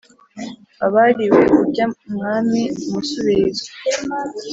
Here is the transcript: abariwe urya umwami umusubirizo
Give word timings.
abariwe 0.85 1.41
urya 1.61 1.85
umwami 2.07 2.61
umusubirizo 2.87 3.67